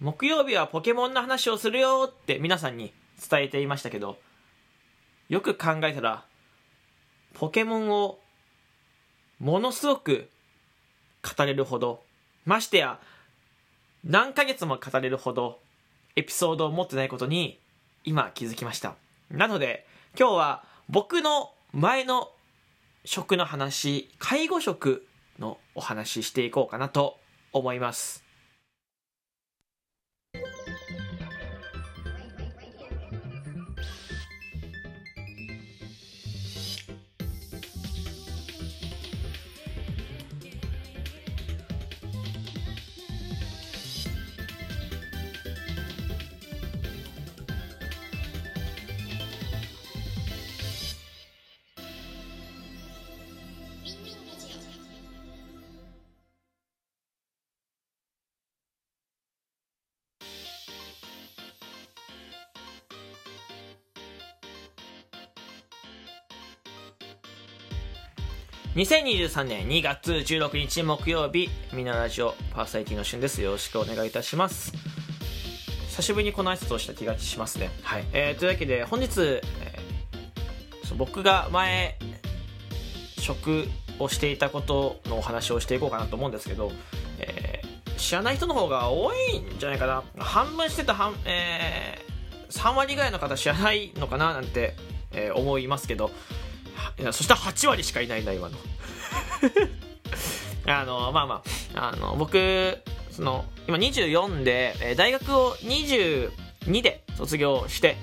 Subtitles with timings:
[0.00, 2.94] 木曜日はポケモンの話をするよって皆さんに
[3.30, 4.18] 伝えていましたけど、
[5.28, 6.24] よく考えたら、
[7.34, 8.18] ポケモンを
[9.38, 10.30] ものすごく
[11.36, 12.02] 語れるほど、
[12.46, 12.98] ましてや
[14.02, 15.60] 何ヶ月も語れるほど
[16.16, 17.60] エピソードを持ってないことに
[18.04, 18.94] 今気づきました。
[19.30, 19.86] なので
[20.18, 22.30] 今日は僕の前の
[23.04, 25.06] 職の話、介護職
[25.38, 27.18] のお話ししていこうかなと
[27.52, 28.29] 思います。
[68.76, 73.42] 2023年2月16日木曜日、みんなラジオパーサイティの旬です。
[73.42, 74.72] よろしくお願いいたします。
[75.88, 77.70] 久しぶりにこの挨拶をした気がしますね。
[77.82, 78.04] はい。
[78.12, 81.98] えー、というわけで、本日、えー、僕が前、
[83.18, 83.66] 職
[83.98, 86.70] をしていたことのお話をしていこうかなと思うんですけど、
[87.18, 90.04] えー、知らない人の方が多いんじゃないかな。
[90.16, 94.76] 半分してた半、えー、3割ぐらいの方知らないのかななんて、
[95.10, 96.12] えー、思いますけど、
[97.00, 98.58] いやそしたら8割しかいないな今の。
[100.66, 101.42] あのまあま
[101.74, 102.78] ああの僕
[103.10, 106.30] その今24で、え大学を22
[106.82, 107.96] で卒業して、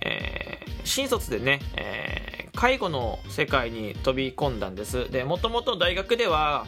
[0.00, 5.10] えー、新卒でね、えー、介護の世界に飛び込んだんです。
[5.10, 6.66] でもともと大学では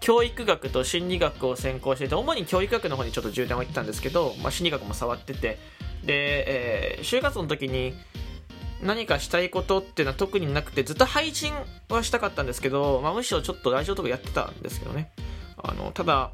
[0.00, 5.58] 教育学と心理学を専攻してて主に教育学の方にちょっと重点を置いてたんですけど、まあ、心理学も触ってて。
[6.04, 7.94] で、えー、就活の時に
[8.82, 11.52] 何かしたいことっていうのは特になくてずっと配信
[11.88, 15.12] はしたかったんですけど、まあ、むしろちょっとラジオとかやってたんですけどね。
[15.56, 16.32] あのただ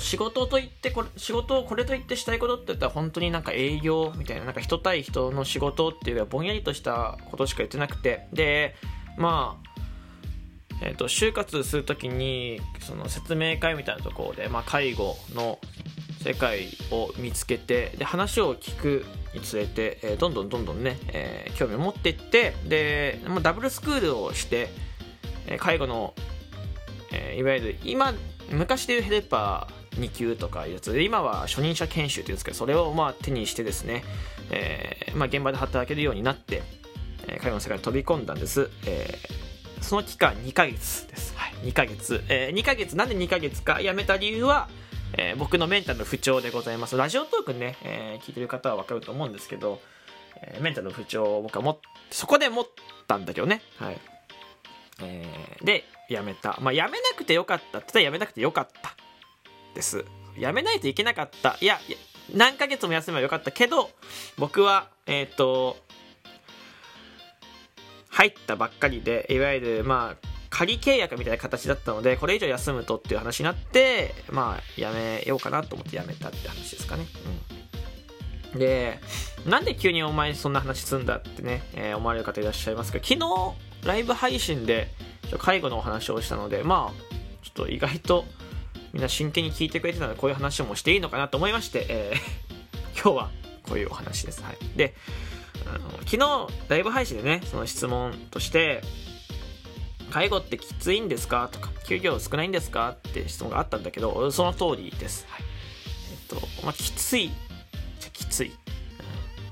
[0.00, 8.26] 仕事といってこれ仕事をこれといってしたいことって言ったら本当になんか営業みたいななんか人対人の仕事っていうよりはぼんやりとしたことしか言ってなくて。
[8.32, 8.74] で
[9.16, 9.72] まあ
[10.84, 15.60] えーと、就活するときにその説明会みたいなところで、まあ、介護の
[16.24, 24.68] 世界を見つけてで話を聞くにつれて、えー、どんどんどんどんね、えー、興味を持っていってで、まあ、ダブルスクールをして、
[25.46, 26.14] えー、介護の、
[27.12, 28.14] えいわゆる今
[28.50, 34.04] 昔でいうヘルパー2級とかいうやつで今は初任者研修というんですけどそれをまあ手にしてですね、
[34.50, 36.62] えまあ、現場で働けるようになって、
[37.28, 39.18] え介護の世界に飛び込んだんです、え
[39.82, 42.96] その期間2ヶ月です、はい、2ヶ月、え2ヶ月。
[42.96, 44.68] なんで2ヶ月か辞めた理由は
[45.14, 46.96] えー、僕のメンタルの不調でございます。
[46.96, 49.80] ラジオトークね、えー、聞いてる方はわかると思うんですけど、
[50.42, 51.80] えー、メンタルの不調を僕はも
[52.10, 52.66] そこで持っ
[53.06, 53.62] たんだけどね。
[53.76, 54.00] はい。
[55.02, 56.58] えー、で、やめた。
[56.60, 58.94] まあ、やめなくてよかったって言ったらやめなくてよかった
[59.74, 60.04] です。
[60.38, 61.56] やめないといけなかった。
[61.60, 61.78] いや、
[62.34, 63.90] 何ヶ月も休めばよかったけど、
[64.38, 65.76] 僕は、えっ、ー、と、
[68.08, 70.31] 入ったばっかりで、いわゆる、まあ、
[70.62, 77.04] 仮契約みたいな形だったので、これ以上休むとっていう話になって、まあ、やめようかなと思ってやめたって話ですかね。
[78.52, 78.60] うん。
[78.60, 79.00] で、
[79.44, 84.88] なんで急にお前そんな話すんだってね、えー、思われる方いらっしゃいますけど、昨日、ライブ配信で、
[85.38, 88.24] 介護のお話をしたので、まあ、ちょっと意外と、
[88.92, 93.30] みんな真剣に聞いてくれてたので、こういう話もしていいのかなと思いまして、えー、 今日は
[93.64, 94.44] こういうお話です。
[94.44, 94.58] はい。
[94.76, 94.94] で、
[95.66, 98.82] あの昨日、ライブ配信でね、その質問として、
[100.12, 101.48] 介護ってきついんですか？
[101.50, 102.90] とか、給料少ないんですか？
[103.08, 105.26] って質問があったんだけど、その通りです。
[105.28, 105.42] はい。
[106.12, 107.30] えっと、まあ、きつい。
[108.12, 108.52] きつい。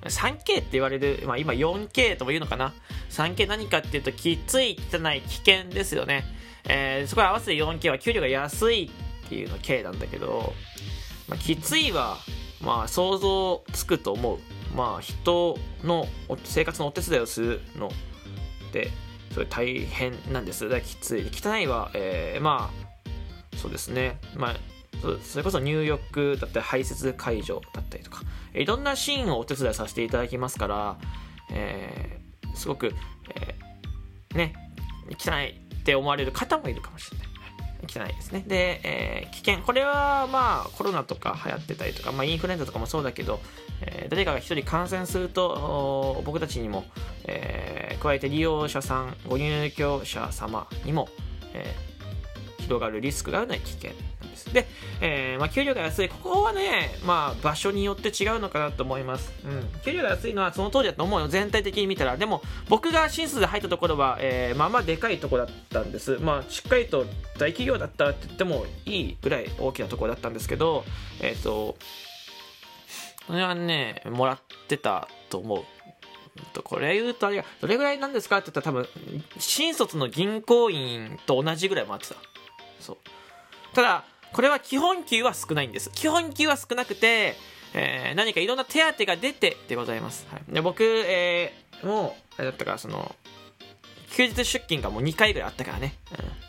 [0.02, 2.72] 3K って言われる、まあ、今 4K とも言うのかな
[3.10, 6.24] ？3K 何かっていうときつい汚い危険ですよね、
[6.68, 8.84] えー、そこに合わせて 4K は給料が安い
[9.26, 10.54] っていうの K なんだけど、
[11.28, 12.16] まあ、きついは
[12.62, 14.38] まあ想像つくと思う
[14.74, 16.06] まあ人の
[16.44, 18.88] 生活のお手伝いをするのって
[19.32, 20.68] それ大変なんです。
[20.68, 21.30] だきつい。
[21.32, 24.18] 汚いは、えー、まあ、そうですね。
[24.36, 24.56] まあ、
[25.22, 28.22] それこそ入浴だったり排泄解除だったりとか、
[28.54, 30.98] いろんなシーンをお手伝いさせていただきますから、
[31.52, 32.92] えー、すごく、
[33.34, 34.54] えー、ね、
[35.18, 37.29] 汚いって思われる方もいるかもしれない。
[37.90, 38.44] 汚いですね。
[38.46, 39.58] で、えー、危険。
[39.58, 43.40] これはまあコロナとか流行ってたりとか、まあ、インフルエンザとかもそうだけど、
[43.82, 46.84] えー、誰かが1人感染すると僕たちにも、
[47.24, 51.08] えー、加えて利用者さんご入居者様にも、
[51.54, 51.74] え、
[52.60, 53.90] 広がるリスクがあるのは危険
[54.44, 54.50] です。
[54.50, 54.66] ですで、
[55.00, 56.08] えーまあ、給料が安い。
[56.08, 61.28] ここはね、まあ、場所によって違うのかなと思います、うん、給料が安いのはその通りだと思うよ。
[61.28, 62.16] 全体的に見たら。
[62.16, 66.18] でも僕が新卒で入ったところは、えー、まあまあでかいところだったんです。
[66.20, 67.04] まあしっかりと
[67.38, 70.84] 大企業だったって言ってもいいぐらい大きなところだったんですけど
[71.20, 71.76] えっ、ー、と
[73.26, 74.38] これはねもらっ
[74.68, 75.64] てたと思う。
[76.64, 78.88] これ言うとあれがどれぐらいなんですかって言ったら多分
[79.38, 82.16] 新卒の銀行員と同じぐらい回ってた。
[82.80, 82.96] そう。
[83.74, 85.90] ただこれは基本給は少ないんです。
[85.94, 87.36] 基本給は少なくて、
[87.74, 93.14] えー、何かいろんな手当が出てでございます、はい、で僕、えー、もうあれだったからその
[94.10, 95.94] 休日出勤がもう2回ぐらいあったからね、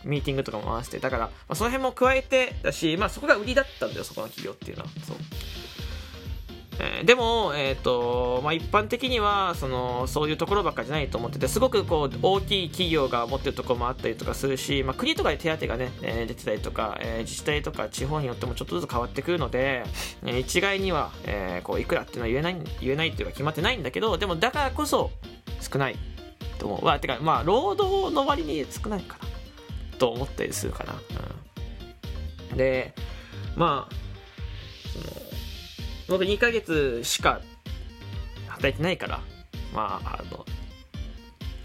[0.04, 0.98] うん、ミーティングとかも合わせて。
[0.98, 4.90] だから、まあ、その辺も加えてだし、まあ、そこが売りだったんだよそこの企業っていうのは。
[5.06, 5.18] そう。
[6.84, 19.84] え、でも、えーとまあ、一般的にはそのそういうところばっかじゃないと思っててすごくこう大きい企業が持ってるところもあったりとかするし、まあ、国とかで手当がね、えー、出てたりとか、えー、自治体とか地方によってもちょっとずつ変わってくるので、
[20.24, 25.12] えー、一概には、えー、こういくらっていうのは言えない言えないっていうか決まってないんだけどでもだからこそ
[25.60, 25.96] 少ない
[26.58, 26.86] と思う。
[26.86, 30.96] まあ、てかまあ労働の割に少ないかなと思ったりするかな。
[32.52, 32.94] うん、で
[33.56, 33.96] まあ
[36.12, 37.42] 僕2ヶ月しか
[38.48, 39.22] 働いてないから、
[39.74, 40.46] まあ、あの、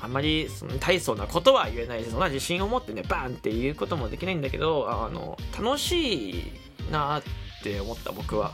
[0.00, 2.10] あんまりその大層なことは言えないです。
[2.12, 6.52] そんな自信を持ってね、バーンって言うこともできないんだけど、あの、楽しい
[6.92, 7.22] なっ
[7.64, 8.52] て思った僕は。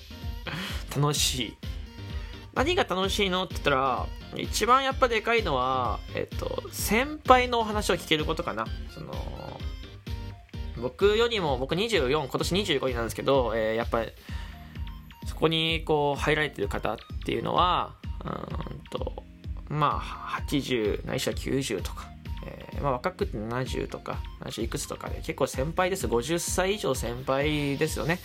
[0.94, 1.56] 楽しい。
[2.54, 4.06] 何が楽しいのって言ったら、
[4.36, 8.66] 一番やっぱでかいのは、えっと、先輩のお話を聞けることかな。
[8.90, 9.14] その、
[10.76, 14.04] 僕よりも、僕24、今年25になんですけど、えー、やっぱ
[15.28, 17.94] り、ここにこう入られてる方っていうのは
[18.24, 19.22] うんと
[19.68, 22.08] まあ80ないしは90とか、
[22.46, 26.06] えー、まあ、若くて70とか70いくつとかで結構先輩です。
[26.06, 28.18] 50歳以上先輩ですよね、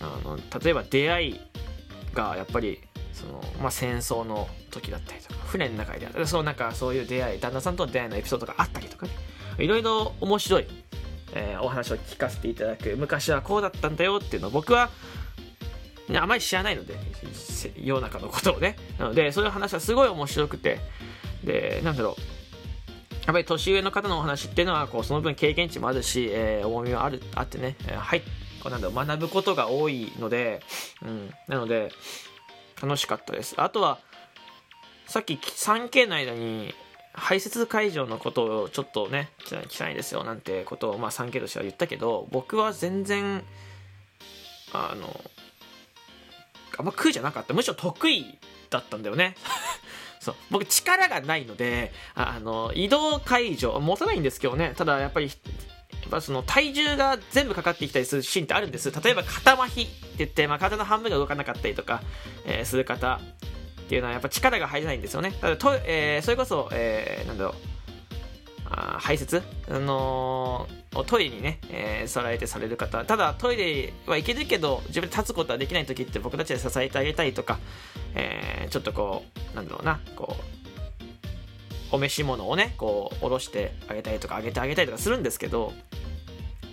[0.00, 1.40] うん、あの例えば出会い
[2.14, 2.80] がやっぱり
[3.12, 9.12] その、まあ、戦争の時だったりとか船の中でそうなんかそういう出会い旦那さんとの出会いのエピソードがあったりとかね。
[9.58, 10.66] いろいろ面白い、
[11.34, 14.90] えー、お話を聞かせていただく昔はこうだったんだよっていうのを僕は
[16.18, 16.94] あまり知らないので、
[17.76, 18.76] 世の中のことをね。
[18.98, 20.80] なので、そういう話はすごい面白くて、
[21.44, 22.22] で、なんだろう。
[23.26, 28.22] やっぱり年上の方のお話っていうのは、こう、その分経験値もあるし、えー、重みもある、あってね、えー、はい、
[28.62, 30.62] こうなんだろう、学ぶことが多いので、
[31.02, 31.92] うん、なので、
[32.82, 33.54] 楽しかったです。
[33.58, 33.98] あとは、
[35.06, 36.74] さっき 3K の間に、
[37.12, 43.42] 排泄会場のことをちょっとね、汚いですよなんてことを、まあ 3K としては言ったけど、僕は全然、
[44.72, 45.20] あの、
[46.80, 47.52] あんま苦じゃなかった。
[47.52, 48.38] むしろ得意
[48.70, 49.34] だったんだよね。
[50.18, 50.34] そう。
[50.50, 54.74] 僕力がないのであの移動解除持たないんですけどね。
[54.76, 55.32] ただやっぱりや
[56.06, 58.90] っぱその体重が全部かかってきたりするシーンってあるんです。
[58.90, 62.02] 例えば肩麻痺って言って、まあ、体の半分が動かなかったりとか、
[62.46, 63.20] えー、する方。
[63.90, 65.32] っていうのはやっぱ力が入らないんですよね。
[65.40, 67.54] ただと、えー、それこそ、えー、なんだろう。
[68.66, 73.04] あ排泄、あのー、トイレにね、えー、さられてされる方。
[73.04, 77.58] ただトイレは行けるけど自分で立つことはできない時って僕たちで支えてあげたいとか、
[78.14, 85.72] えー、ちょっとこうなんだろうなこうお召し物をねこう下ろしてあげたりとかあげてあげたりとかするんですけど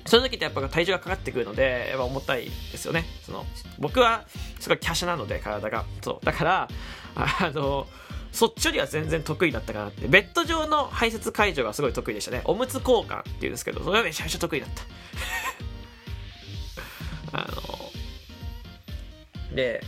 [0.07, 3.45] そういう時ってやっぱ体重がかかってくるのでやっぱ重たいですよねその
[3.77, 4.25] 僕は
[4.59, 6.69] すごい華奢なので体がそうだから
[7.15, 7.87] あの
[8.31, 10.07] そっちよりは全然得意だったかなって。
[10.07, 12.41] ベッド上の排泄解除がすごい得意でしたね。
[12.45, 14.83] おむつ交換っていうんですけど、それはめちゃめちゃ得意だった。
[17.41, 17.47] あ
[19.49, 19.83] の、で、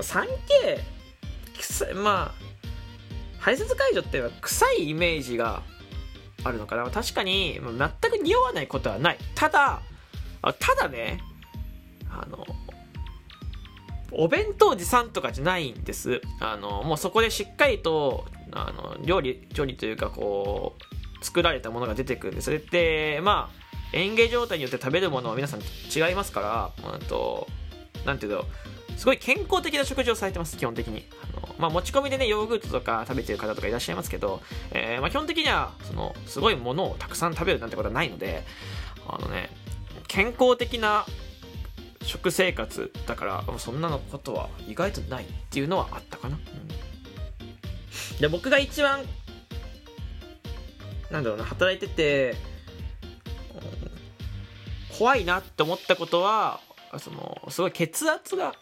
[0.00, 2.50] 3K、まあ、
[3.38, 5.62] 排泄解除っては臭いイメージが
[6.44, 6.88] あるのかな。
[6.90, 9.18] 確かに、全く匂わないことはない。
[9.34, 9.82] ただ、
[10.58, 11.20] ただね、
[12.10, 12.46] あの、
[14.12, 16.20] お弁当持参とかじゃないんです。
[16.40, 20.76] あの、もうそこでしっかりと、あの、料理、調理というか、こ
[21.20, 22.50] う、作られたものが出てくるんです。
[22.70, 23.60] で、まあ、
[23.92, 26.40] 園芸状態によって食べるものは皆さん違いますか
[26.82, 27.46] ら、うんと、
[28.04, 28.44] なんていうの、
[29.00, 31.06] すごい健康的な食事をされてます、基本的に。
[31.34, 34.42] あのまあ、持ち込みでね、ヨーグルトとか食べてる方とかいらっしゃいますけど、
[34.72, 38.44] えー、まあ、基本的には、その、すごいものをたくさん食べるなんてことはないので、
[39.08, 39.48] あのね、
[40.06, 41.06] 健康的な
[42.02, 46.38] 食生活だからそんなのことは意外とないっていうのはあったかな、う
[48.18, 49.00] ん、で僕が一番
[51.10, 52.36] なんだろうな働いてて、
[54.98, 56.60] 怖いなって思ったことは
[56.98, 58.54] そのすごい血圧が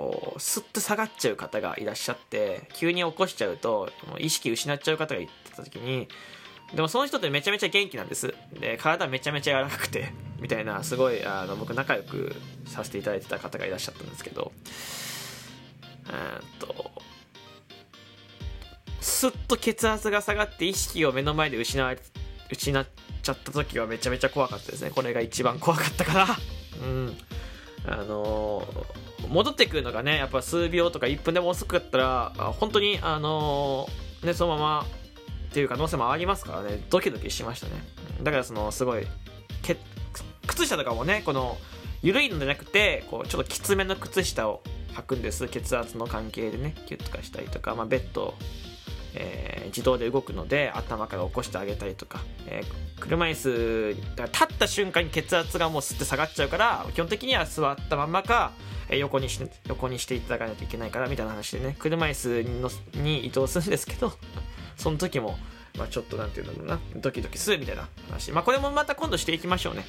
[0.00, 6.08] こうスッと下がっちゃう方がいらっしゃって急に起こしちゃうと意識失っちゃう方がいた時に
[6.74, 8.32] でもその人ってめちゃめちゃ元気なんです。
[8.58, 14.52] で体めちゃめちゃ柔らかくて みたいなすごいあの僕仲良くさせていただいてた方がいらっしゃったんですけど。
[16.08, 16.90] えっと
[19.00, 21.98] すっと血圧が下がって意識を目の前で失われ
[22.50, 22.86] 失っ
[23.22, 24.90] ちゃった時はめちゃめちゃ怖かったですね。
[24.90, 26.26] これが一番怖かったから。
[26.82, 27.18] うん。
[27.90, 28.66] あの、
[29.28, 33.86] 戻ってくるのがねやっぱ数秒とか1分でも遅かったら本当にあの、
[34.24, 34.86] ねそのまま
[35.50, 36.84] っていう可能性もありますからね。
[36.90, 37.72] ドキドキしましたね。
[38.22, 39.06] だからそのすごい
[39.62, 39.76] け
[40.46, 41.58] 靴下とかもねこの
[42.02, 44.62] 緩いのじゃなくてこうちょっときつめの靴下を
[44.94, 45.48] 履くんです。
[45.48, 48.34] 血圧の関係でねキュッとかしたりとか、まあ、ベッド
[49.14, 58.52] えー、自動で動くので頭から起こしてあげたりとか、えー、車椅子が立った瞬間に血圧がもうすって下がっちゃうから基本的には座ったまんまか、
[58.88, 61.76] えー、横にし横にしていただかないといけないからみたいな話でね。
[61.78, 64.12] 車椅子にのに移動するんですけど
[64.76, 65.38] その時も、
[65.76, 66.80] まあ、ちょっとなんていうんだろうな。
[66.96, 68.32] ドキドキするみたいな話。
[68.32, 69.84] まあこれもまた今度していきましょうね。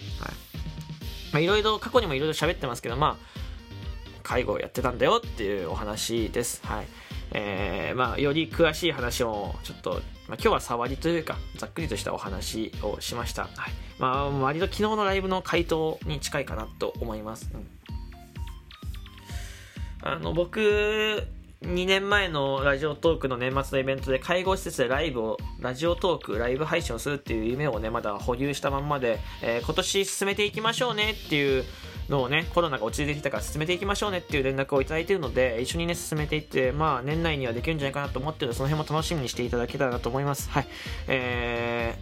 [1.32, 1.44] はい。
[1.44, 3.42] いろいろ過去にもいろいろ喋ってますけどまあ
[4.24, 6.62] 介護をやってたんだよっていうお話です。
[6.66, 6.88] はい。
[7.34, 10.02] えー、まあ、より詳しい話をちょっと、まあ、
[10.34, 13.52] 今日は触りというかざっくりとしたお話をしました、はい。
[14.00, 17.68] まあ、割と昨日のライブの回答に近いかなと思います、うん、
[20.02, 21.28] あの僕
[21.62, 31.64] 2年前のラジオトークの年末のイベントで介護施設でライブをラジオトークライブ配信をするっていう夢をねまだ保留したまんまで、えー、今年進めていきましょうねっていう
[32.12, 40.50] のをね、コロナが落ち着いてきたから進めていきましょうねっていう連絡をいただいているので、一緒にね、進めていって、まあ、年内にはできるんじゃないかなと思ってるので、その辺も楽しみにしていただけたらなと思います。
[40.52, 40.68] はい。
[41.08, 41.98] え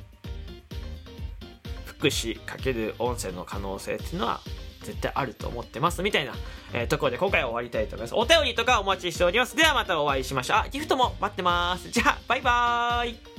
[1.85, 4.41] ー、福祉×音声の可能性っていうのは、
[4.81, 6.01] 絶対あると思ってます。
[6.01, 6.33] みたいな、
[6.73, 8.15] えー、ところで今回は終わりたいと思います。
[8.15, 9.55] お便りとかお待ちしております。
[9.55, 10.57] ではまたお会いしましょう。
[10.57, 11.89] あ、ギフトも待ってます。
[11.89, 13.38] じゃあ、バイバーイ